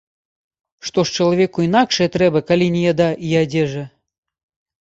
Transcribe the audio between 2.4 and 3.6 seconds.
калі не яда й